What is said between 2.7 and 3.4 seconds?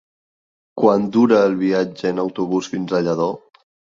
fins a Lladó?